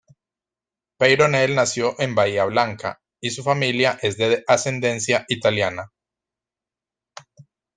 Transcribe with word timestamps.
Peyronel 0.97 1.53
nació 1.53 1.93
en 1.99 2.15
Bahía 2.15 2.45
Blanca, 2.45 3.03
y 3.19 3.29
su 3.29 3.43
familia 3.43 3.99
es 4.01 4.17
de 4.17 4.43
ascendencia 4.47 5.25
italiana. 5.27 5.91